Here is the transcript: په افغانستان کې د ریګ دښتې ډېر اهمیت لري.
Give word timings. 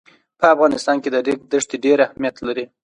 په 0.39 0.45
افغانستان 0.53 0.97
کې 1.03 1.09
د 1.11 1.15
ریګ 1.27 1.39
دښتې 1.51 1.77
ډېر 1.85 1.97
اهمیت 2.07 2.35
لري. 2.47 2.65